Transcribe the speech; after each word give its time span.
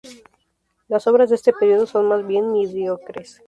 Las 0.87 1.05
obras 1.05 1.29
de 1.29 1.35
este 1.35 1.53
periodo 1.53 1.85
son 1.85 2.07
más 2.07 2.25
bien 2.25 2.51
mediocres. 2.51 3.39